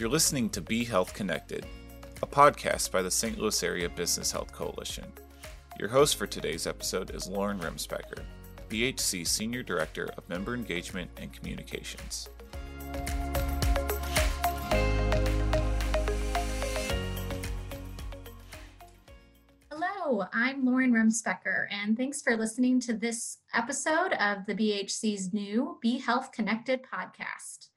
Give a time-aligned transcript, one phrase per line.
[0.00, 1.66] You're listening to Be Health Connected,
[2.22, 3.38] a podcast by the St.
[3.38, 5.04] Louis Area Business Health Coalition.
[5.78, 8.22] Your host for today's episode is Lauren Remspecker,
[8.70, 12.30] BHC Senior Director of Member Engagement and Communications.
[19.70, 25.78] Hello, I'm Lauren Remspecker, and thanks for listening to this episode of the BHC's new
[25.82, 27.69] Be Health Connected podcast.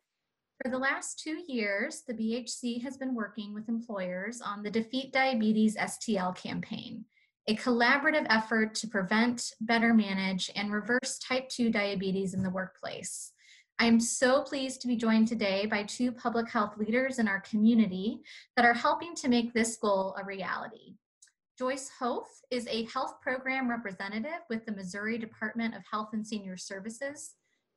[0.62, 5.12] For the last two years, the BHC has been working with employers on the Defeat
[5.12, 7.06] Diabetes STL campaign,
[7.48, 13.32] a collaborative effort to prevent, better manage, and reverse type 2 diabetes in the workplace.
[13.80, 17.42] I am so pleased to be joined today by two public health leaders in our
[17.42, 18.22] community
[18.56, 20.94] that are helping to make this goal a reality.
[21.58, 26.58] Joyce Hoth is a health program representative with the Missouri Department of Health and Senior
[26.58, 27.34] Services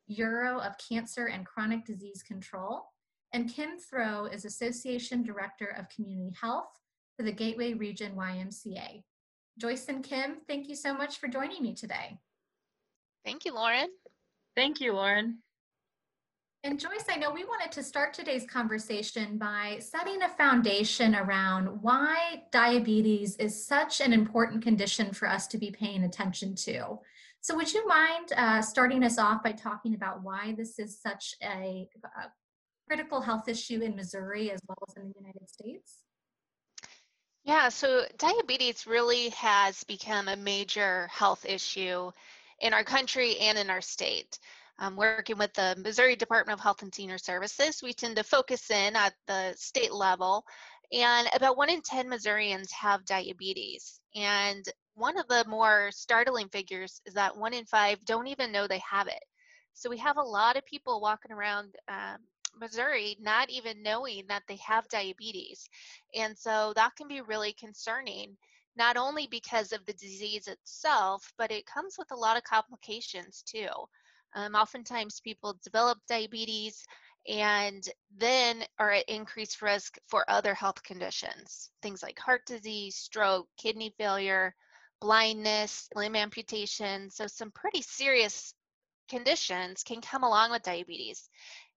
[0.09, 2.83] Bureau of Cancer and Chronic Disease Control,
[3.33, 6.71] and Kim Throw is Association Director of Community Health
[7.17, 9.03] for the Gateway Region YMCA.
[9.59, 12.19] Joyce and Kim, thank you so much for joining me today.
[13.25, 13.89] Thank you, Lauren.
[14.55, 15.39] Thank you, Lauren.
[16.63, 21.67] And Joyce, I know we wanted to start today's conversation by setting a foundation around
[21.81, 26.98] why diabetes is such an important condition for us to be paying attention to.
[27.47, 31.33] So would you mind uh, starting us off by talking about why this is such
[31.44, 32.25] a, a
[32.89, 35.98] critical health issue in Missouri as well as in the United States?
[37.44, 42.11] Yeah, so diabetes really has become a major health issue
[42.58, 44.41] in our country and in our state.
[44.80, 48.72] Um, working with the Missouri Department of Health and Senior Services, we tend to focus
[48.72, 50.44] in at the state level,
[50.92, 54.01] and about one in 10 Missourians have diabetes.
[54.17, 58.67] And one of the more startling figures is that one in five don't even know
[58.67, 59.23] they have it.
[59.74, 62.17] So we have a lot of people walking around um,
[62.58, 65.68] Missouri not even knowing that they have diabetes.
[66.14, 68.39] And so that can be really concerning,
[68.74, 73.42] not only because of the disease itself, but it comes with a lot of complications
[73.46, 73.68] too.
[74.35, 76.83] Um, oftentimes people develop diabetes
[77.29, 77.86] and
[78.17, 83.92] then are at increased risk for other health conditions, things like heart disease, stroke, kidney
[83.98, 84.55] failure,
[85.01, 87.11] blindness, limb amputation.
[87.11, 88.55] So, some pretty serious
[89.08, 91.29] conditions can come along with diabetes.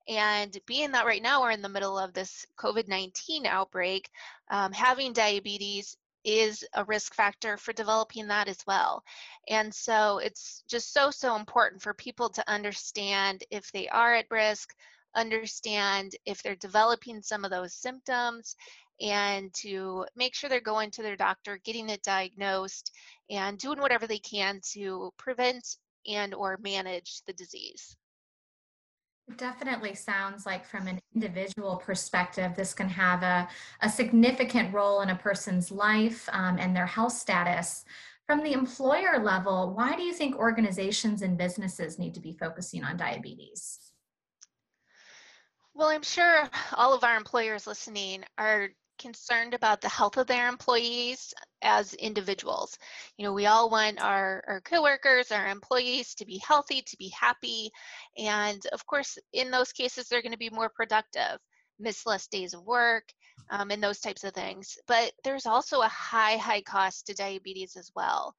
[0.07, 4.09] And being that right now we're in the middle of this COVID 19 outbreak,
[4.49, 9.03] um, having diabetes is a risk factor for developing that as well.
[9.47, 14.25] And so it's just so, so important for people to understand if they are at
[14.29, 14.73] risk,
[15.15, 18.55] understand if they're developing some of those symptoms,
[19.01, 22.91] and to make sure they're going to their doctor, getting it diagnosed,
[23.29, 25.77] and doing whatever they can to prevent
[26.07, 27.95] and or manage the disease.
[29.29, 33.47] It definitely sounds like from an individual perspective, this can have a,
[33.81, 37.85] a significant role in a person's life um, and their health status.
[38.25, 42.83] From the employer level, why do you think organizations and businesses need to be focusing
[42.83, 43.88] on diabetes?
[45.79, 48.67] Well, I'm sure all of our employers listening are
[48.97, 52.77] concerned about the health of their employees as individuals.
[53.17, 57.07] You know, we all want our, our coworkers, our employees to be healthy, to be
[57.17, 57.71] happy.
[58.17, 61.39] And of course, in those cases, they're going to be more productive,
[61.79, 63.05] miss less days of work,
[63.49, 64.77] um, and those types of things.
[64.85, 68.35] But there's also a high, high cost to diabetes as well.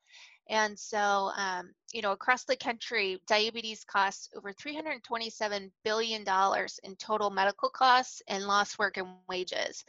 [0.51, 6.25] And so, um, you know, across the country, diabetes costs over $327 billion
[6.83, 9.85] in total medical costs and lost work and wages.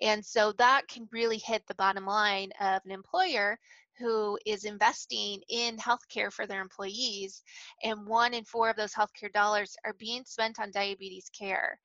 [0.00, 3.58] And so that can really hit the bottom line of an employer
[3.98, 7.42] who is investing in healthcare for their employees.
[7.82, 11.80] And one in four of those healthcare dollars are being spent on diabetes care.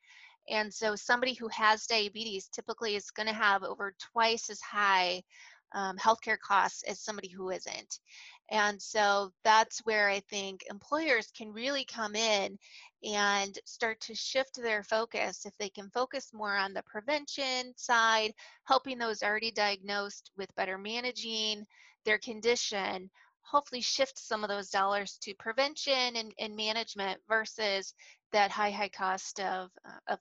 [0.50, 5.24] And so somebody who has diabetes typically is going to have over twice as high
[5.74, 8.00] um, healthcare costs as somebody who isn't.
[8.52, 12.58] And so that's where I think employers can really come in
[13.04, 15.46] and start to shift their focus.
[15.46, 18.34] If they can focus more on the prevention side,
[18.66, 21.66] helping those already diagnosed with better managing
[22.06, 23.10] their condition,
[23.42, 27.94] hopefully shift some of those dollars to prevention and, and management versus
[28.32, 30.20] that high, high cost of, uh, of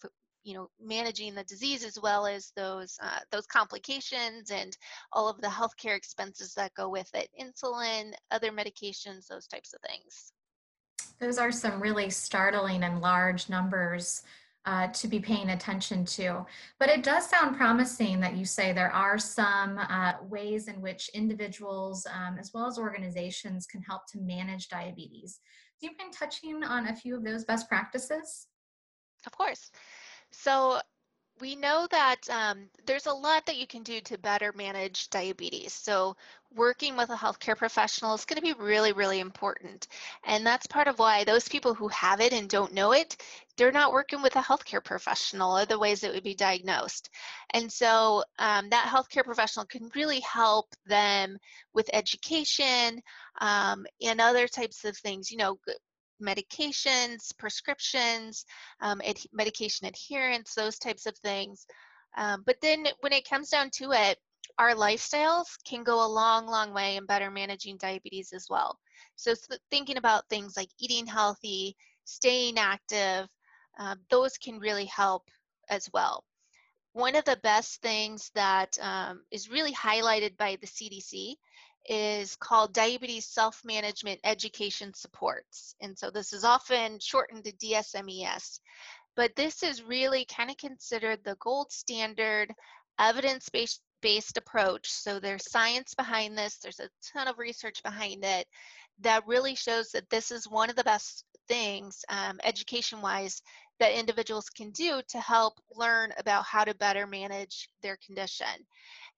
[0.49, 4.77] you know managing the disease as well as those uh, those complications and
[5.13, 9.81] all of the healthcare expenses that go with it insulin other medications those types of
[9.83, 10.33] things
[11.21, 14.23] those are some really startling and large numbers
[14.65, 16.45] uh, to be paying attention to.
[16.79, 21.09] But it does sound promising that you say there are some uh, ways in which
[21.15, 25.41] individuals um, as well as organizations can help to manage diabetes.
[25.81, 28.49] Do you mind touching on a few of those best practices?
[29.27, 29.71] Of course.
[30.31, 30.81] So
[31.41, 35.73] we know that um, there's a lot that you can do to better manage diabetes.
[35.73, 36.17] So
[36.55, 39.89] working with a healthcare professional is going to be really, really important.
[40.25, 43.17] And that's part of why those people who have it and don't know it,
[43.57, 47.11] they're not working with a healthcare professional or the ways it would be diagnosed.
[47.51, 51.39] And so um, that healthcare professional can really help them
[51.75, 53.01] with education
[53.41, 55.59] um, and other types of things, you know,
[56.23, 58.45] medications, prescriptions,
[58.81, 61.67] um, ad- medication adherence, those types of things.
[62.17, 64.19] Um, but then when it comes down to it,
[64.59, 68.79] our lifestyles can go a long, long way in better managing diabetes as well.
[69.17, 69.35] So,
[69.71, 73.29] thinking about things like eating healthy, staying active,
[73.79, 75.25] uh, those can really help
[75.71, 76.25] as well.
[76.93, 81.37] One of the best things that um, is really highlighted by the CDC
[81.89, 85.75] is called Diabetes Self-Management Education Supports.
[85.81, 88.61] And so this is often shortened to DSMES.
[89.17, 92.53] But this is really kind of considered the gold standard
[92.99, 94.89] evidence-based based approach.
[94.91, 98.47] So there's science behind this, there's a ton of research behind it
[99.01, 103.43] that really shows that this is one of the best things um, education wise
[103.81, 108.47] that individuals can do to help learn about how to better manage their condition.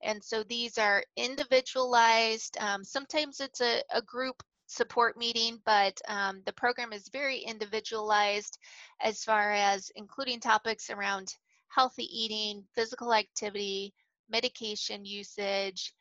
[0.02, 6.42] And so these are individualized, um, sometimes it's a, a, group support meeting, but um,
[6.46, 8.58] the program is very individualized
[9.00, 11.34] as far as including topics around
[11.68, 13.92] healthy eating, physical activity,
[14.30, 15.92] medication usage,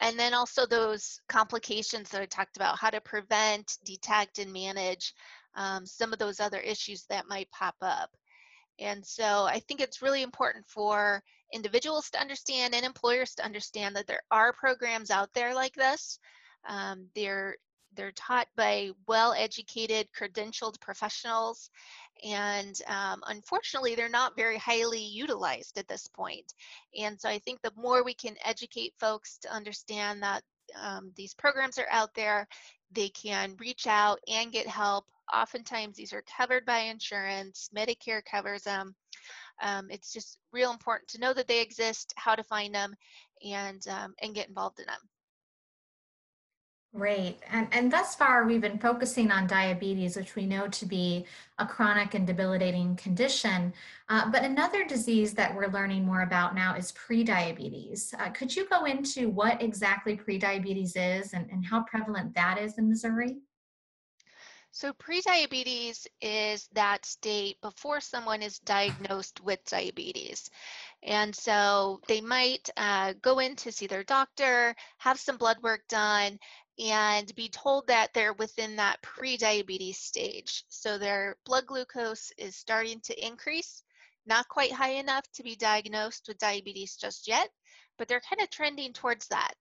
[0.00, 5.14] and then also those complications that I talked about, how to prevent, detect, and manage
[5.54, 8.10] um, some of those other issues that might pop up.
[8.78, 11.22] And so I think it's really important for
[11.52, 16.18] individuals to understand and employers to understand that there are programs out there like this.
[16.68, 17.56] Um, they're
[17.96, 21.70] they're taught by well-educated, credentialed professionals,
[22.24, 26.54] and um, unfortunately, they're not very highly utilized at this point.
[26.98, 30.42] And so I think the more we can educate folks to understand that
[30.80, 32.46] um, these programs are out there,
[32.92, 35.06] they can reach out and get help.
[35.32, 38.94] Oftentimes, these are covered by insurance, Medicare covers them.
[39.62, 42.94] Um, it's just real important to know that they exist, how to find them,
[43.44, 45.00] and um, and get involved in them.
[46.94, 47.38] Great.
[47.50, 51.26] And, and thus far, we've been focusing on diabetes, which we know to be
[51.58, 53.72] a chronic and debilitating condition.
[54.08, 58.14] Uh, but another disease that we're learning more about now is prediabetes.
[58.20, 62.78] Uh, could you go into what exactly prediabetes is and, and how prevalent that is
[62.78, 63.38] in Missouri?
[64.74, 70.50] So prediabetes is that state before someone is diagnosed with diabetes.
[71.04, 75.86] And so they might uh, go in to see their doctor, have some blood work
[75.88, 76.40] done,
[76.78, 80.64] and be told that they're within that pre-diabetes stage.
[80.68, 83.82] So their blood glucose is starting to increase,
[84.26, 87.48] not quite high enough to be diagnosed with diabetes just yet,
[87.96, 89.54] but they're kind of trending towards that.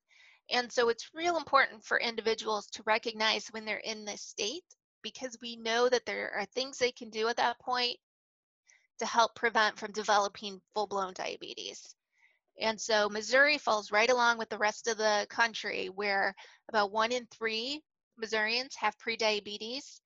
[0.51, 4.63] And so it's real important for individuals to recognize when they're in this state
[5.01, 7.97] because we know that there are things they can do at that point
[8.99, 11.95] to help prevent from developing full-blown diabetes.
[12.59, 16.35] And so Missouri falls right along with the rest of the country where
[16.69, 17.81] about one in three
[18.17, 19.99] Missourians have prediabetes.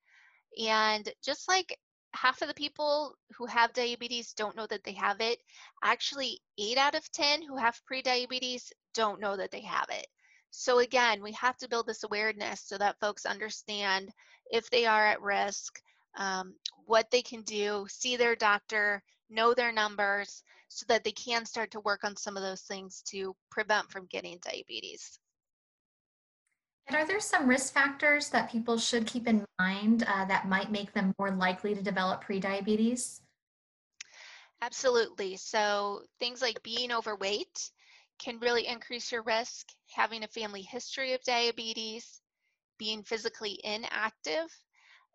[0.57, 1.77] And just like
[2.13, 5.39] half of the people who have diabetes don't know that they have it,
[5.83, 10.07] actually eight out of 10 who have prediabetes don't know that they have it.
[10.49, 14.11] So again, we have to build this awareness so that folks understand
[14.49, 15.81] if they are at risk,
[16.17, 21.45] um, what they can do, see their doctor, know their numbers, so that they can
[21.45, 25.19] start to work on some of those things to prevent from getting diabetes.
[26.87, 30.71] And are there some risk factors that people should keep in mind uh, that might
[30.71, 33.19] make them more likely to develop prediabetes?
[34.61, 35.35] Absolutely.
[35.35, 37.71] So things like being overweight
[38.19, 42.21] can really increase your risk, having a family history of diabetes,
[42.79, 44.49] being physically inactive,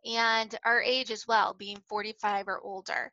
[0.05, 3.13] and our age as well, being 45 or older.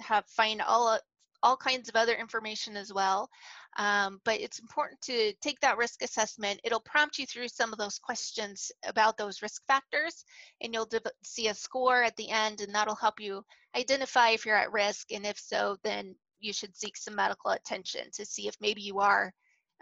[0.00, 0.98] have find all
[1.42, 3.30] all kinds of other information as well.
[3.76, 6.60] Um, but it's important to take that risk assessment.
[6.62, 10.24] It'll prompt you through some of those questions about those risk factors,
[10.60, 10.88] and you'll
[11.24, 13.44] see a score at the end, and that'll help you
[13.76, 18.02] identify if you're at risk, and if so, then you should seek some medical attention
[18.12, 19.32] to see if maybe you are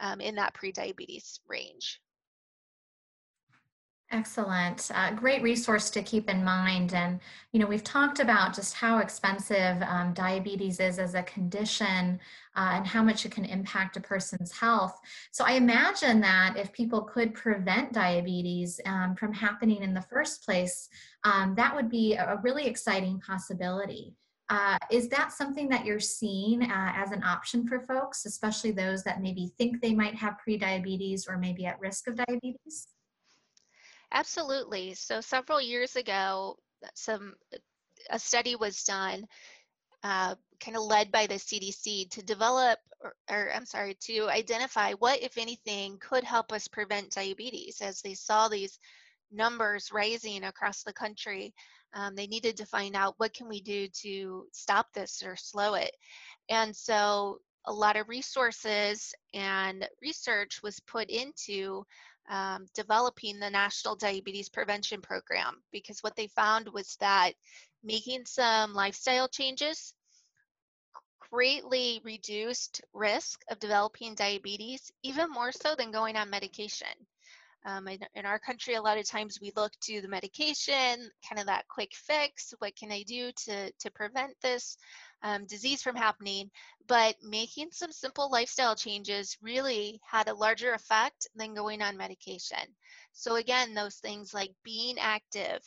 [0.01, 2.01] um, in that prediabetes range.
[4.12, 4.90] Excellent.
[4.95, 6.92] Uh, great resource to keep in mind.
[6.92, 7.19] And,
[7.52, 12.21] you know, we've talked about just how expensive um, diabetes is as a condition
[12.54, 15.00] uh, and how much it can impact a person's health.
[15.31, 20.45] So I imagine that if people could prevent diabetes um, from happening in the first
[20.45, 20.90] place,
[21.25, 24.14] um, that would be a really exciting possibility.
[24.50, 29.02] Uh, is that something that you're seeing uh, as an option for folks, especially those
[29.04, 32.88] that maybe think they might have prediabetes or maybe at risk of diabetes?
[34.12, 34.95] Absolutely.
[34.95, 36.59] So several years ago,
[36.95, 37.35] some
[38.11, 39.26] a study was done,
[40.02, 44.92] uh, kind of led by the CDC, to develop, or, or, I'm sorry, to identify
[44.95, 47.81] what, if anything, could help us prevent diabetes.
[47.81, 48.78] As they saw these
[49.31, 51.54] numbers rising across the country,
[51.95, 55.75] um, they needed to find out what can we do to stop this or slow
[55.75, 55.95] it.
[56.49, 61.85] And so a lot of resources and research was put into
[62.29, 67.33] um, developing the National Diabetes Prevention Program because what they found was that
[67.83, 69.95] making some lifestyle changes
[71.33, 76.88] greatly reduced risk of developing diabetes, even more so than going on medication.
[77.64, 81.38] Um, in, in, our country, a lot of times we look to the medication, kind
[81.38, 82.52] of that quick fix.
[82.59, 84.76] What can I do to, to prevent this
[85.23, 86.50] um, disease from happening?
[86.88, 92.59] But making some simple lifestyle changes really had a larger effect than going on medication.
[93.12, 95.61] So, again, those things like being active,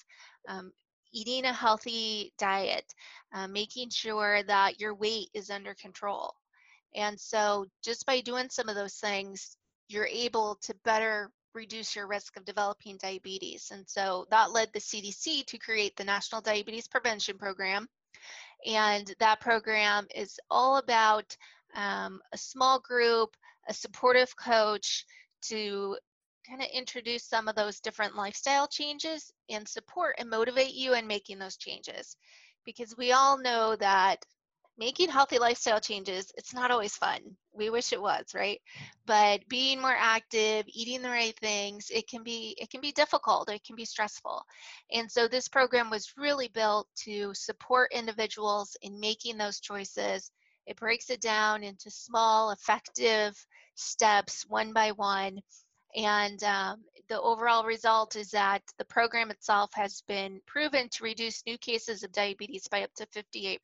[0.48, 0.72] um,
[1.14, 2.86] eating a healthy diet,
[3.34, 6.36] uh, making sure that your weight is under control.
[6.94, 9.58] And so, just by doing some of those things,
[9.88, 13.72] you're able to better reduce your risk of developing diabetes.
[13.72, 17.88] And so that led the CDC to create the National Diabetes Prevention Program.
[18.66, 21.36] And that program is all about
[21.76, 23.36] um, a small group,
[23.68, 25.06] a supportive coach
[25.50, 25.98] to
[26.48, 31.08] kind of introduce some of those different lifestyle changes and support and motivate you in
[31.08, 32.16] making those changes.
[32.66, 34.20] Because we all know that
[34.78, 37.20] making healthy lifestyle changes, it's not always fun.
[37.54, 38.62] We wish it was, right?
[39.06, 43.50] But being more active, eating the right things, it can be it can be difficult,
[43.50, 44.44] it can be stressful.
[44.92, 50.32] And so this program was really built to support individuals in making those choices.
[50.66, 53.36] It breaks it down into small, effective
[53.76, 55.40] steps, one by one.
[55.96, 61.46] And um, the overall result is that the program itself has been proven to reduce
[61.46, 63.60] new cases of diabetes by up to 58%.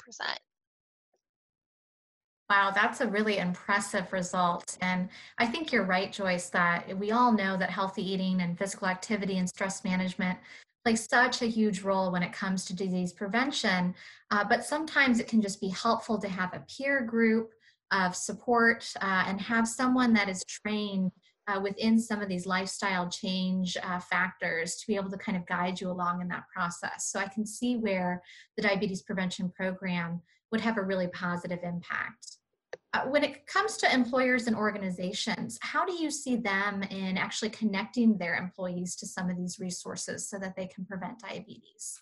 [2.52, 4.78] Wow, that's a really impressive result.
[4.82, 8.90] And I think you're right, Joyce, that we all know that healthy eating and physical
[8.90, 10.38] activity and stress management
[10.84, 13.96] play such a huge role when it comes to disease prevention.
[14.32, 17.54] Uh, but sometimes it can just be helpful to have a peer group
[17.94, 21.10] of support uh, and have someone that is trained
[21.48, 25.46] uh, within some of these lifestyle change uh, factors to be able to kind of
[25.46, 27.10] guide you along in that process.
[27.12, 28.22] So I can see where
[28.58, 32.40] the diabetes prevention program would have a really positive impact.
[32.94, 37.50] Uh, when it comes to employers and organizations, how do you see them in actually
[37.50, 42.02] connecting their employees to some of these resources so that they can prevent diabetes?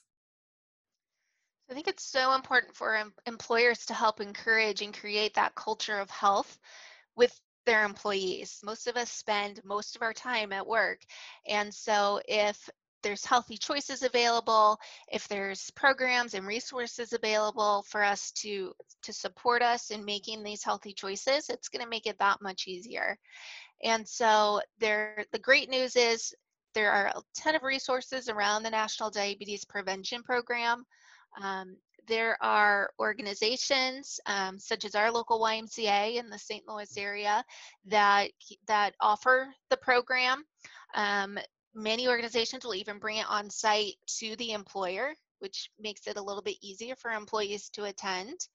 [1.70, 6.00] I think it's so important for em- employers to help encourage and create that culture
[6.00, 6.58] of health
[7.16, 8.60] with their employees.
[8.64, 11.02] Most of us spend most of our time at work.
[11.48, 12.68] And so if
[13.02, 14.80] there's healthy choices available,
[15.12, 20.64] if there's programs and resources available for us to, to support us in making these
[20.64, 23.18] healthy choices, it's going to make it that much easier.
[23.84, 26.34] And so there, the great news is
[26.74, 30.84] there are a ton of resources around the National Diabetes Prevention Program.
[31.42, 31.78] Um,
[32.08, 36.64] there are organizations um, such as our local YMCA in the St.
[36.68, 37.44] Louis area
[37.86, 38.30] that
[38.68, 40.44] that offer the program.
[40.96, 41.38] Um,
[41.74, 46.22] Many organizations will even bring it on site to the employer, which makes it a
[46.22, 48.48] little bit easier for employees to attend.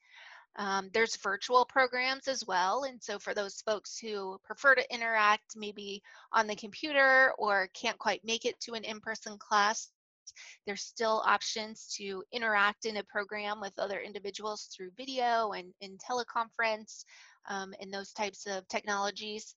[0.56, 2.85] Um, there's virtual programs as well.
[2.85, 6.02] And so for those folks who prefer to interact maybe
[6.33, 9.88] on the computer or can't quite make it to an in-person class,
[10.66, 16.00] there's still options to interact in a program with other individuals through video and, and
[16.00, 17.04] teleconference
[17.49, 19.54] um, and those types of technologies.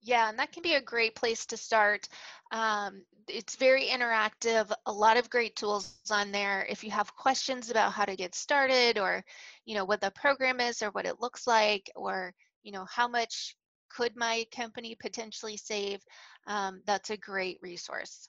[0.01, 2.09] Yeah, and that can be a great place to start.
[2.51, 6.65] Um, it's very interactive, a lot of great tools on there.
[6.69, 9.23] If you have questions about how to get started or,
[9.65, 13.07] you know, what the program is or what it looks like or, you know, how
[13.07, 13.55] much
[13.89, 16.01] could my company potentially save,
[16.47, 18.27] um, that's a great resource.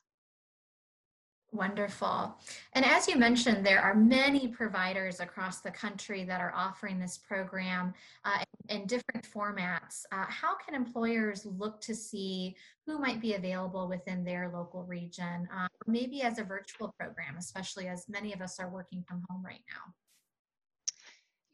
[1.54, 2.36] Wonderful.
[2.72, 7.16] And as you mentioned, there are many providers across the country that are offering this
[7.16, 7.94] program
[8.24, 10.04] uh, in, different formats.
[10.10, 15.48] Uh, how can employers look to see who might be available within their local region,
[15.56, 19.44] uh, maybe as a virtual program, especially as many of us are working from home
[19.44, 19.94] right now?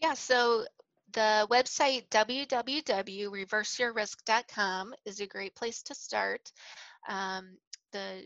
[0.00, 0.64] Yeah, so
[1.12, 6.50] the website www.reverseyourrisk.com is a great place to start.
[7.06, 7.58] Um,
[7.92, 8.24] the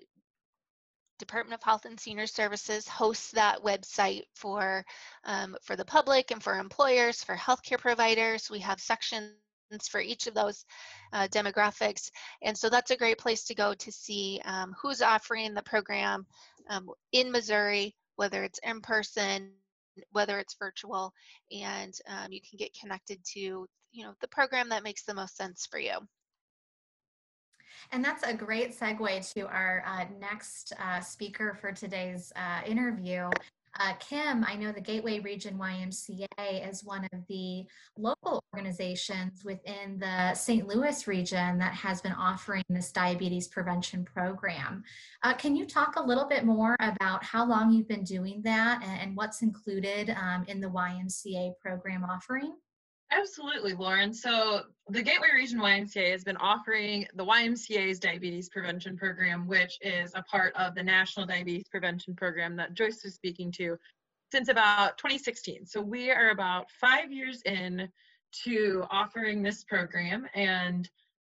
[1.25, 4.85] Department of Health and Senior Services hosts that website for
[5.25, 8.51] um, for the public and for employers, for healthcare providers.
[8.51, 9.33] We have sections
[9.89, 10.67] for each of those
[11.15, 12.11] uh, demographics,
[12.43, 16.27] and so that's a great place to go to see um, who's offering the program
[16.69, 19.51] um, in Missouri, whether it's in person,
[20.13, 21.15] whether it's virtual,
[21.51, 25.37] and um, you can get connected to you know the program that makes the most
[25.37, 25.97] sense for you.
[27.93, 33.31] And that's a great segue to our uh, next uh, speaker for today's uh, interview.
[33.81, 37.65] Uh, Kim, I know the Gateway Region YMCA is one of the
[37.99, 40.69] local organizations within the St.
[40.69, 44.85] Louis region that has been offering this diabetes prevention program.
[45.25, 48.81] Uh, can you talk a little bit more about how long you've been doing that
[48.85, 52.55] and, and what's included um, in the YMCA program offering?
[53.16, 54.12] Absolutely, Lauren.
[54.12, 60.12] So the Gateway Region YMCA has been offering the YMCA's Diabetes Prevention Program, which is
[60.14, 63.79] a part of the National Diabetes Prevention Program that Joyce was speaking to,
[64.33, 65.66] since about 2016.
[65.66, 67.88] So we are about five years in
[68.44, 70.27] to offering this program.
[70.35, 70.90] And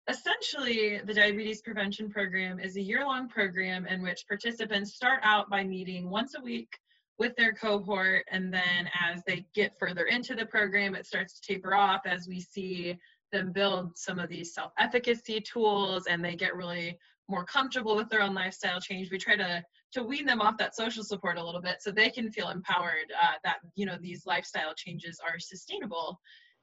[0.09, 5.51] essentially, the Diabetes Prevention Program is a year long program in which participants start out
[5.51, 6.79] by meeting once a week
[7.19, 8.25] with their cohort.
[8.31, 12.27] And then as they get further into the program, it starts to taper off as
[12.29, 12.99] we see
[13.33, 16.99] them build some of these self efficacy tools and they get really
[17.29, 19.11] more comfortable with their own lifestyle change.
[19.11, 22.11] We try to to wean them off that social support a little bit so they
[22.11, 26.19] can feel empowered uh, that you know these lifestyle changes are sustainable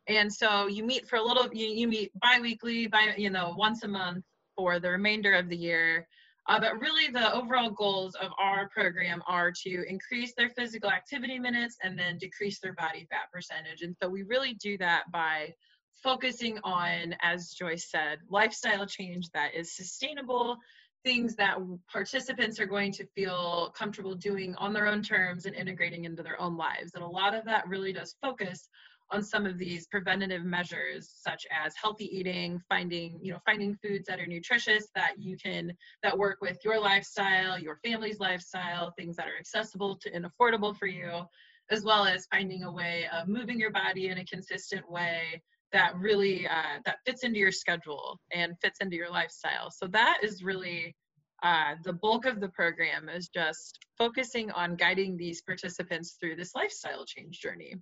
[0.08, 3.84] and so you meet for a little you, you meet bi-weekly by you know once
[3.84, 4.24] a month
[4.56, 6.08] for the remainder of the year
[6.50, 11.38] uh, but really, the overall goals of our program are to increase their physical activity
[11.38, 13.84] minutes and then decrease their body fat percentage.
[13.84, 15.54] And so we really do that by
[16.02, 20.58] focusing on, as Joyce said, lifestyle change that is sustainable,
[21.06, 21.58] things that
[21.92, 26.42] participants are going to feel comfortable doing on their own terms and integrating into their
[26.42, 26.96] own lives.
[26.96, 28.68] And a lot of that really does focus
[29.12, 34.06] on some of these preventative measures such as healthy eating finding you know finding foods
[34.08, 35.72] that are nutritious that you can
[36.04, 40.76] that work with your lifestyle your family's lifestyle things that are accessible to and affordable
[40.78, 41.24] for you
[41.72, 45.42] as well as finding a way of moving your body in a consistent way
[45.72, 49.70] that really uh, that fits into your schedule and fits into your lifestyle.
[49.70, 50.96] So that is really
[51.44, 56.56] uh, the bulk of the program is just focusing on guiding these participants through this
[56.56, 57.76] lifestyle change journey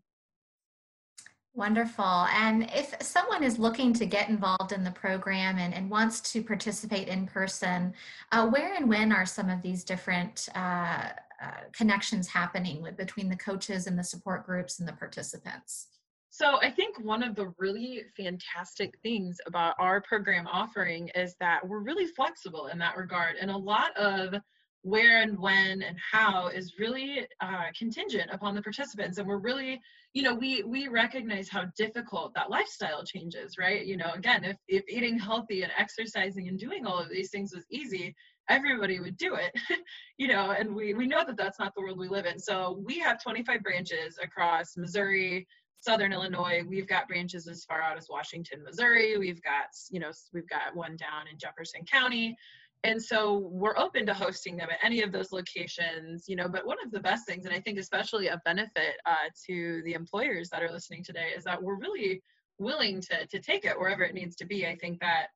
[1.58, 2.28] Wonderful.
[2.36, 6.44] And if someone is looking to get involved in the program and, and wants to
[6.44, 7.96] participate in person,
[8.32, 11.10] uh, where and when are some of these different uh,
[11.42, 15.88] uh, connections happening with between the coaches and the support groups and the participants?
[16.30, 21.68] So I think one of the really fantastic things about our program offering is that
[21.68, 23.36] we're really flexible in that regard.
[23.42, 24.36] And a lot of
[24.84, 29.82] where and when and how is really uh, contingent upon the participants and we're really
[30.18, 33.86] you know we we recognize how difficult that lifestyle changes right?
[33.86, 37.54] You know again if if eating healthy and exercising and doing all of these things
[37.54, 38.16] was easy
[38.50, 39.54] everybody would do it
[40.18, 42.40] you know and we we know that that's not the world we live in.
[42.40, 45.46] So we have 25 branches across missouri
[45.82, 46.64] southern illinois.
[46.68, 49.20] We've got branches as far out as washington missouri.
[49.20, 52.36] We've got you know we've got one down in jefferson county
[52.84, 56.66] and so we're open to hosting them at any of those locations you know but
[56.66, 60.50] one of the best things and i think especially a benefit uh, to the employers
[60.50, 62.22] that are listening today is that we're really
[62.60, 64.66] willing to to take it wherever it needs to be.
[64.68, 65.28] I think that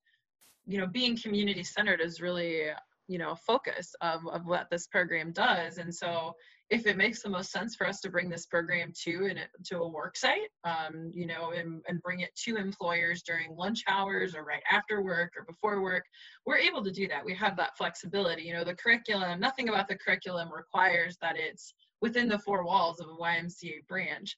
[0.66, 2.64] you know being community centered is really
[3.08, 5.78] you know focus of, of what this program does.
[5.78, 6.34] And so
[6.72, 9.80] if it makes the most sense for us to bring this program to an, to
[9.80, 14.34] a work site, um, you know, and, and bring it to employers during lunch hours
[14.34, 16.06] or right after work or before work,
[16.46, 17.26] we're able to do that.
[17.26, 18.44] We have that flexibility.
[18.44, 23.02] You know, the curriculum, nothing about the curriculum requires that it's within the four walls
[23.02, 24.38] of a YMCA branch.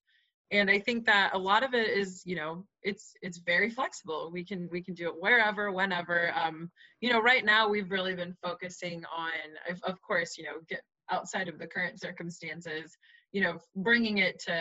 [0.49, 4.29] And I think that a lot of it is, you know, it's it's very flexible.
[4.31, 6.31] We can we can do it wherever, whenever.
[6.35, 6.69] Um,
[6.99, 9.31] you know, right now we've really been focusing on,
[9.69, 12.97] of, of course, you know, get outside of the current circumstances
[13.33, 14.57] you know bringing it to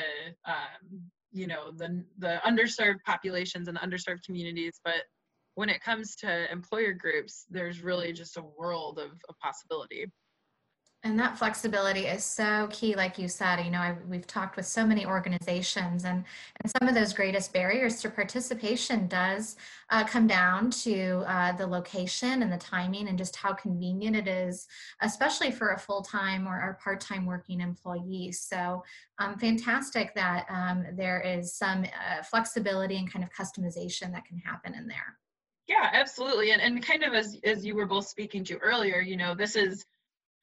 [0.46, 4.80] um, you know the the underserved populations and the underserved communities.
[4.84, 5.02] But
[5.54, 10.06] when it comes to employer groups there's really just a world of, of possibility
[11.04, 13.64] and that flexibility is so key, like you said.
[13.64, 16.24] You know, I, we've talked with so many organizations, and,
[16.62, 19.56] and some of those greatest barriers to participation does
[19.90, 24.28] uh, come down to uh, the location and the timing and just how convenient it
[24.28, 24.68] is,
[25.00, 28.30] especially for a full time or, or part time working employee.
[28.30, 28.84] So,
[29.18, 34.38] um, fantastic that um, there is some uh, flexibility and kind of customization that can
[34.38, 35.18] happen in there.
[35.66, 36.52] Yeah, absolutely.
[36.52, 39.56] And, and kind of as, as you were both speaking to earlier, you know, this
[39.56, 39.84] is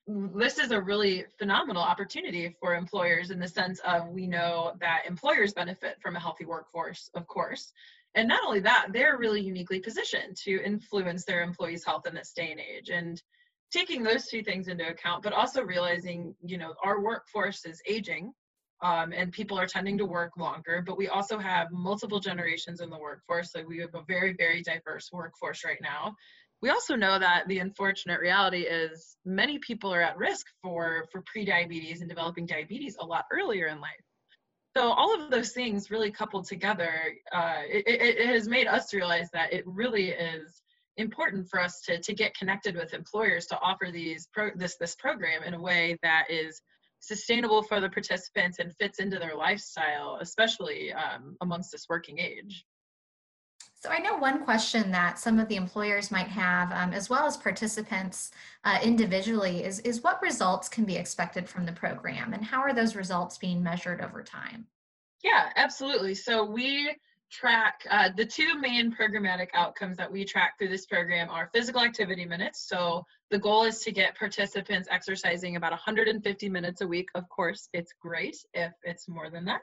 [0.09, 5.03] this is a really phenomenal opportunity for employers in the sense of we know that
[5.07, 7.71] employers benefit from a healthy workforce, of course.
[8.15, 12.33] And not only that, they're really uniquely positioned to influence their employees' health in this
[12.33, 12.89] day and age.
[12.89, 13.21] And
[13.71, 18.33] taking those two things into account, but also realizing, you know, our workforce is aging
[18.81, 22.89] um, and people are tending to work longer, but we also have multiple generations in
[22.89, 23.51] the workforce.
[23.51, 26.15] So we have a very, very diverse workforce right now
[26.61, 31.23] we also know that the unfortunate reality is many people are at risk for for
[31.25, 33.91] pre-diabetes and developing diabetes a lot earlier in life.
[34.77, 36.91] So all of those things really coupled together
[37.33, 40.61] uh, it, it, has made us realize that it really is
[40.97, 44.95] important for us to, to get connected with employers to offer these pro, this this
[44.95, 46.61] program in a way that is
[46.99, 52.65] sustainable for the participants and fits into their lifestyle especially um, amongst this working age
[53.79, 57.25] so I know one question that some of the employers might have, um, as well
[57.25, 58.31] as participants
[58.65, 62.73] uh, individually, is, is what results can be expected from the program and how are
[62.73, 64.67] those results being measured over time?
[65.23, 66.13] Yeah, absolutely.
[66.15, 66.93] So we
[67.31, 71.81] track uh, the two main programmatic outcomes that we track through this program are physical
[71.81, 72.67] activity minutes.
[72.67, 77.07] So the goal is to get participants exercising about 150 minutes a week.
[77.15, 79.61] Of course, it's great if it's more than that.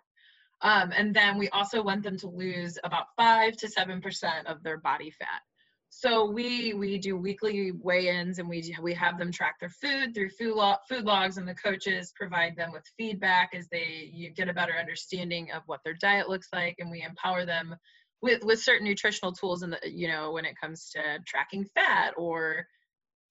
[0.62, 4.62] Um, and then we also want them to lose about five to seven percent of
[4.62, 5.42] their body fat.
[5.90, 10.30] So we we do weekly weigh-ins and we we have them track their food through
[10.30, 14.48] food log, food logs, and the coaches provide them with feedback as they you get
[14.48, 17.76] a better understanding of what their diet looks like, and we empower them
[18.20, 22.66] with with certain nutritional tools the you know when it comes to tracking fat or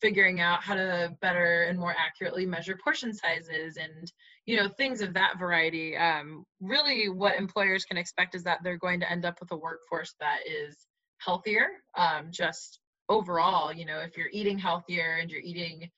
[0.05, 4.11] figuring out how to better and more accurately measure portion sizes and
[4.45, 5.97] you know things of that variety.
[5.97, 9.57] Um, really what employers can expect is that they're going to end up with a
[9.57, 10.77] workforce that is
[11.17, 15.89] healthier um, just overall you know if you're eating healthier and you're eating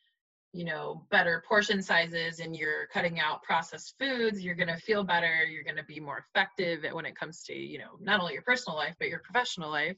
[0.53, 5.03] you know better portion sizes and you're cutting out processed foods you're going to feel
[5.03, 8.33] better you're going to be more effective when it comes to you know not only
[8.33, 9.97] your personal life but your professional life.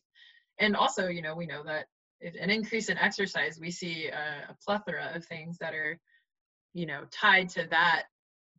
[0.57, 1.85] And also you know we know that
[2.21, 5.97] an increase in exercise, we see a, a, plethora of things that are,
[6.73, 8.03] you know, tied to that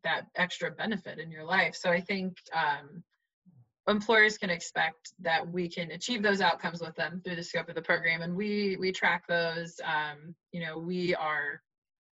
[0.02, 1.76] that extra benefit in your life.
[1.76, 3.02] So I think um,
[3.86, 7.74] employers can expect that we can achieve those outcomes with them through the scope of
[7.74, 9.78] the program, and we we track those.
[9.84, 11.60] Um, you know, we are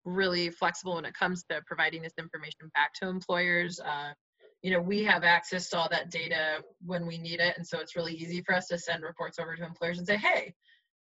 [0.04, 3.80] really flexible when it comes to providing this information back to employers.
[3.80, 4.12] Uh,
[4.62, 7.80] you know, we have access to all that data when we need it, and so
[7.80, 10.54] it's really easy for us to send reports over to employers and say, hey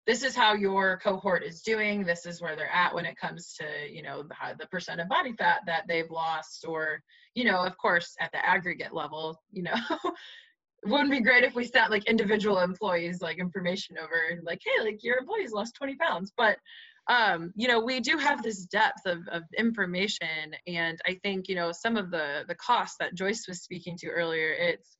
[0.05, 3.53] this is how your cohort is doing this is where they're at when it comes
[3.53, 7.01] to you know the, the percent of body fat that they've lost or
[7.35, 10.13] you know of course at the aggregate level you know it
[10.85, 15.03] wouldn't be great if we sent like individual employees like information over like hey like
[15.03, 16.33] your employees lost 20 pounds.
[16.35, 16.57] But
[17.07, 21.55] um, you know we do have this depth of, of information and i think you
[21.55, 24.95] know some of the the costs that joyce was speaking to earlier it's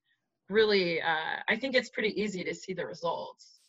[0.50, 3.62] really uh, i think it's pretty easy to see the results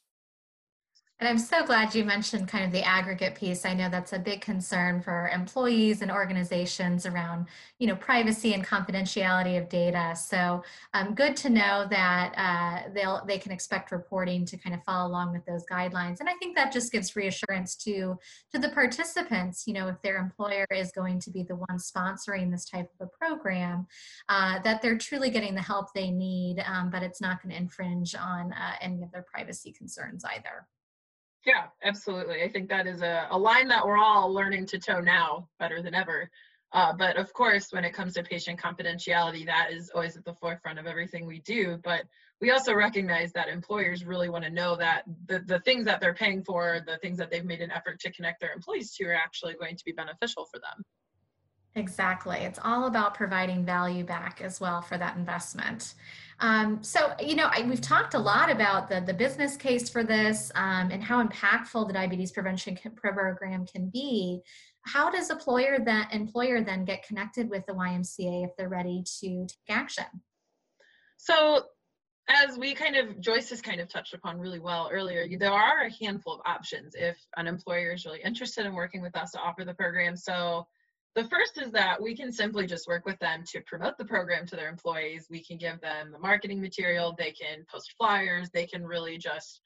[1.21, 3.65] and I'm so glad you mentioned kind of the aggregate piece.
[3.65, 7.47] I know that's a big concern for employees and organizations around,
[7.79, 10.17] you know, privacy and confidentiality of data.
[10.17, 14.83] So um, good to know that uh, they'll they can expect reporting to kind of
[14.83, 16.19] follow along with those guidelines.
[16.19, 18.19] And I think that just gives reassurance to
[18.53, 19.69] to the participants.
[19.69, 23.07] You know, if their employer is going to be the one sponsoring this type of
[23.07, 23.87] a program,
[24.29, 27.61] uh, that they're truly getting the help they need, um, but it's not going to
[27.61, 30.67] infringe on uh, any of their privacy concerns either.
[31.45, 32.43] Yeah, absolutely.
[32.43, 35.83] I think that is a, a line that we're all learning to toe now better
[35.83, 36.31] than ever.
[36.73, 40.35] Uh, but of course, when it comes to patient confidentiality, that is always at the
[40.35, 41.79] forefront of everything we do.
[41.85, 42.03] But
[42.41, 46.15] we also recognize that employers really want to know that the, the things that they're
[46.15, 49.15] paying for, the things that they've made an effort to connect their employees to, are
[49.15, 50.85] actually going to be beneficial for them.
[51.77, 52.39] Exactly.
[52.39, 55.95] It's all about providing value back as well for that investment.
[56.41, 60.05] Um, so, you know, I, we've talked a lot about the, the business case for
[60.05, 64.41] this um, and how impactful the diabetes prevention program can be.
[64.83, 69.47] How does employer that employer then get connected with the YMCA if they're ready to
[69.47, 70.05] take action?
[71.17, 71.65] So,
[72.29, 75.83] as we kind of Joyce has kind of touched upon really well earlier, there are
[75.85, 79.39] a handful of options if an employer is really interested in working with us to
[79.39, 80.17] offer the program.
[80.17, 80.67] So
[81.15, 84.47] the first is that we can simply just work with them to promote the program
[84.47, 85.27] to their employees.
[85.31, 89.61] We can give them the marketing material, they can post flyers, they can really just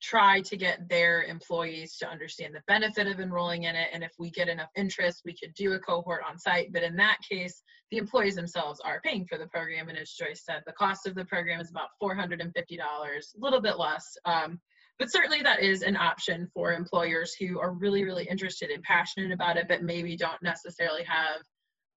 [0.00, 3.88] try to get their employees to understand the benefit of enrolling in it.
[3.92, 6.72] And if we get enough interest, we could do a cohort on site.
[6.72, 9.88] But in that case, the employees themselves are paying for the program.
[9.88, 13.78] And as Joyce said, the cost of the program is about $450, a little bit
[13.78, 14.16] less.
[14.24, 14.60] Um,
[14.98, 19.32] but certainly that is an option for employers who are really really interested and passionate
[19.32, 21.40] about it but maybe don't necessarily have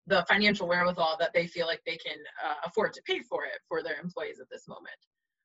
[0.09, 3.61] the financial wherewithal that they feel like they can uh, afford to pay for it
[3.69, 4.97] for their employees at this moment.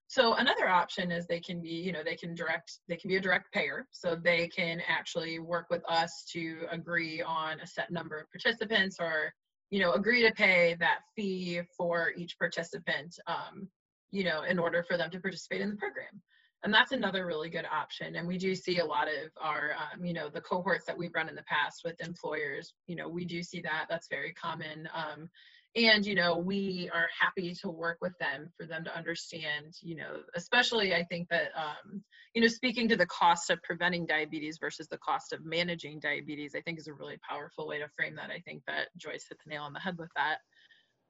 [0.08, 3.18] So another option is they can be you know they can direct they can be
[3.18, 3.88] a direct payer.
[3.92, 8.98] So they can actually work with us to agree on a set number of participants
[9.00, 9.34] or
[9.70, 13.68] you know agree to pay that fee for each participant um,
[14.12, 16.22] you know in order for them to participate in the program
[16.64, 20.04] and that's another really good option and we do see a lot of our um,
[20.04, 23.26] you know the cohorts that we've run in the past with employers you know we
[23.26, 25.30] do see that that's very common um,
[25.76, 29.96] and you know we are happy to work with them for them to understand you
[29.96, 32.02] know especially i think that um,
[32.34, 36.54] you know speaking to the cost of preventing diabetes versus the cost of managing diabetes
[36.56, 38.30] i think is a really powerful way to frame that.
[38.30, 40.40] I think that joyce hit the nail on the head with that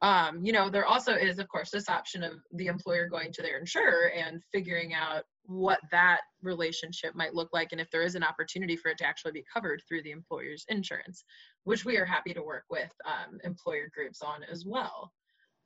[0.04, 3.42] um, you know, there also is, of course, this option of the employer going to
[3.42, 8.16] their insurer and figuring out what that relationship might look like and if there is
[8.16, 11.24] an opportunity for it to actually be covered through the employer's insurance,
[11.64, 15.10] which we are happy to work with um, employer groups on as well.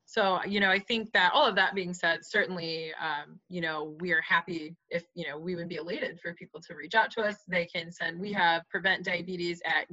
[0.05, 3.97] So, you know, I think that all of that being said, certainly, um, you know,
[3.99, 7.09] we are happy if, you know, we would be elated for people to reach out
[7.11, 7.37] to us.
[7.47, 9.87] They can send, we have prevent diabetes at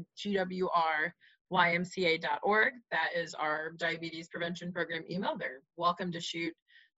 [1.53, 2.73] gwrymca.org.
[2.91, 5.37] That is our diabetes prevention program email.
[5.39, 6.55] They're welcome to shoot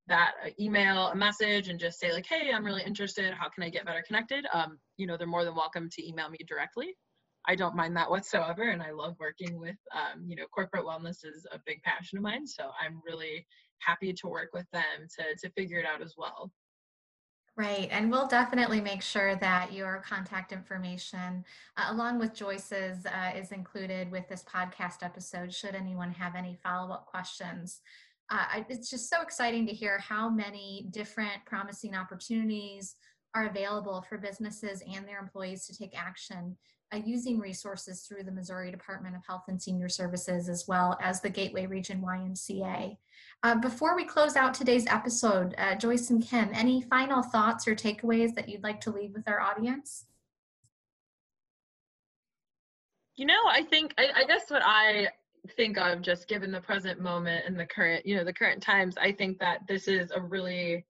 [0.08, 3.64] that uh, email a message and just say like hey i'm really interested how can
[3.64, 6.94] i get better connected um, you know they're more than welcome to email me directly
[7.46, 11.24] i don't mind that whatsoever and i love working with um, you know corporate wellness
[11.24, 13.46] is a big passion of mine so i'm really
[13.80, 14.82] happy to work with them
[15.18, 16.50] to, to figure it out as well
[17.58, 21.42] Right, and we'll definitely make sure that your contact information,
[21.78, 25.54] uh, along with Joyce's, uh, is included with this podcast episode.
[25.54, 27.80] Should anyone have any follow up questions,
[28.28, 32.96] uh, it's just so exciting to hear how many different promising opportunities
[33.36, 36.56] are available for businesses and their employees to take action
[36.92, 41.20] uh, using resources through the Missouri Department of Health and Senior Services as well as
[41.20, 42.96] the Gateway Region YMCA.
[43.42, 47.74] Uh, before we close out today's episode, uh, Joyce and Kim, any final thoughts or
[47.74, 50.06] takeaways that you'd like to leave with our audience?
[53.16, 55.08] You know, I think, I, I guess what I
[55.56, 58.96] think of just given the present moment and the current you know the current times
[58.98, 60.84] i think that this is a really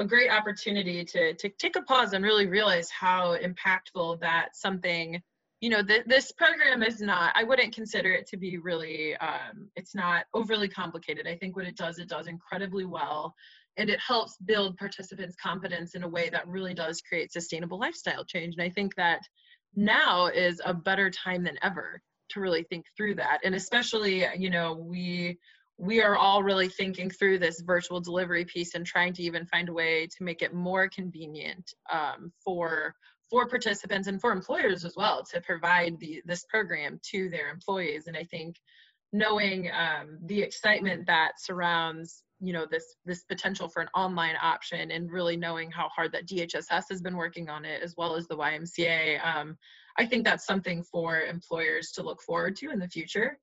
[0.00, 5.20] a great opportunity to to take a pause and really realize how impactful that something
[5.60, 9.68] you know th- this program is not i wouldn't consider it to be really um,
[9.76, 11.26] it's not overly complicated.
[11.28, 13.34] I think what it does it does incredibly well
[13.76, 18.24] and it helps build participants confidence in a way that really does create sustainable lifestyle
[18.24, 18.54] change.
[18.54, 19.20] And i think that
[19.76, 23.40] now is a better time than ever to really think through that.
[23.44, 25.38] And especially you know we
[25.80, 29.70] we are all really thinking through this virtual delivery piece and trying to even find
[29.70, 32.94] a way to make it more convenient um, for
[33.30, 38.08] for participants and for employers as well to provide the, this program to their employees.
[38.08, 38.56] And I think
[39.12, 44.90] knowing um, the excitement that surrounds you know this this potential for an online option
[44.90, 48.26] and really knowing how hard that DHSS has been working on it as well as
[48.28, 49.56] the YMCA um,
[49.98, 53.38] I think that's something for employers to look forward to in the future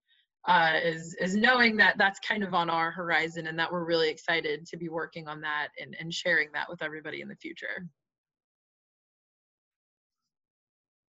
[0.48, 4.10] uh, is is knowing that that's kind of on our horizon and that we're really
[4.10, 7.88] excited to be working on that and, and sharing that with everybody in the future.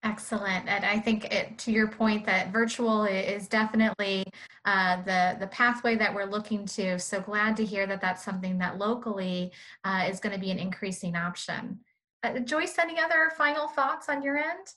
[0.04, 4.24] Excellent, and I think it, to your point that virtual is definitely
[4.64, 6.98] uh, the the pathway that we're looking to.
[6.98, 9.52] So glad to hear that that's something that locally
[9.84, 11.80] uh, is going to be an increasing option.
[12.24, 14.68] Uh, Joyce, any other final thoughts on your end?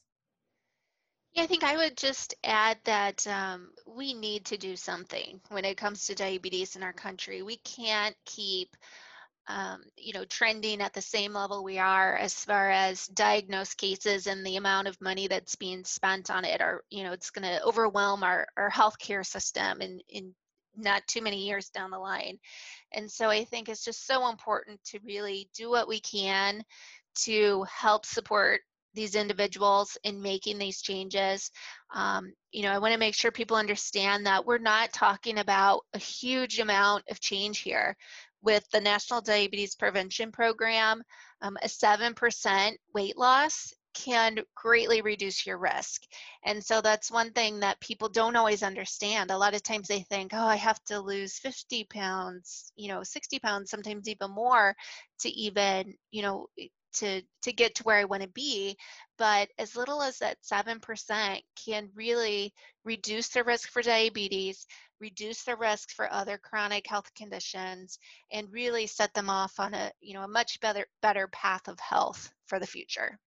[1.35, 5.65] Yeah, I think I would just add that um, we need to do something when
[5.65, 7.43] it comes to diabetes in our country.
[7.43, 8.77] We can't keep,
[9.47, 14.27] um, you know, trending at the same level we are as far as diagnosed cases
[14.27, 16.61] and the amount of money that's being spent on it.
[16.61, 20.35] Or, you know, it's going to overwhelm our, our healthcare system in, in
[20.77, 22.39] not too many years down the line.
[22.93, 26.65] And so I think it's just so important to really do what we can
[27.23, 28.63] to help support
[28.95, 31.51] these individuals in making these changes.
[31.95, 35.85] Um, you know, I want to make sure people understand that we're not talking about
[35.95, 37.97] a huge amount of change here.
[38.43, 41.03] With the National Diabetes Prevention Program,
[41.43, 46.03] um, a 7% weight loss can greatly reduce your risk.
[46.45, 49.31] And so that's one thing that people don't always understand.
[49.31, 53.03] A lot of times they think, oh, I have to lose 50 pounds, you know,
[53.03, 54.75] 60 pounds, sometimes even more
[55.21, 56.47] to even, you know,
[56.95, 58.77] to to get to where I want to be.
[59.19, 62.53] But as little as that seven percent can really
[62.85, 64.67] reduce the risk for diabetes,
[65.01, 67.99] reduce the risk for other chronic health conditions,
[68.33, 71.79] and really set them off on a you know a much better better path of
[71.81, 73.19] health for the future.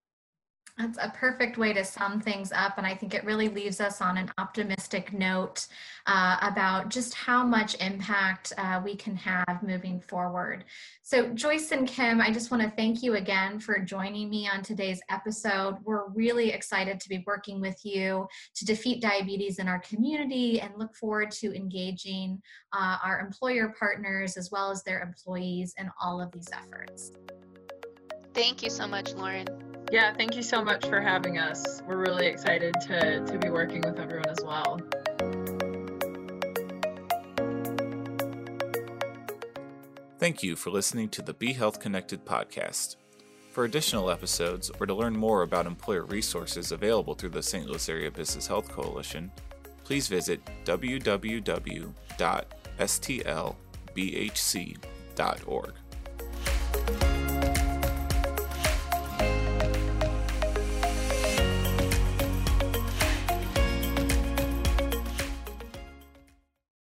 [0.77, 2.79] That's a perfect way to sum things up.
[2.79, 5.67] And I think it really leaves us on an optimistic note
[6.07, 10.65] uh, about just how much impact uh, we can have moving forward.
[11.03, 14.63] So, Joyce and Kim, I just want to thank you again for joining me on
[14.63, 15.77] today's episode.
[15.83, 20.73] We're really excited to be working with you to defeat diabetes in our community and
[20.77, 22.41] look forward to engaging
[22.75, 27.11] uh, our employer partners as well as their employees in all of these efforts.
[28.33, 29.72] Thank you so much, Lauren.
[29.93, 31.83] Yeah, thank you so much for having us.
[31.87, 34.81] We're really excited to, to be working with everyone as well.
[40.17, 42.95] Thank you for listening to the Be Health Connected podcast.
[43.51, 47.67] For additional episodes or to learn more about employer resources available through the St.
[47.67, 49.31] Louis Area Business Health Coalition,
[49.83, 51.93] please visit www.stlbhc.org.